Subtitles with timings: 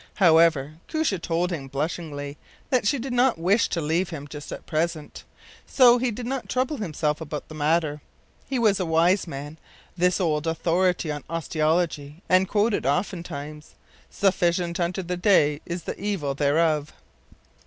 [0.15, 2.35] However, Koosje told him blushingly
[2.71, 5.23] that she did not wish to leave him just at present;
[5.67, 8.01] so he did not trouble himself about the matter.
[8.49, 9.59] He was a wise man,
[9.95, 13.75] this old authority on osteology, and quoted oftentimes,
[14.09, 16.93] “Sufficient unto the day is the evil thereof.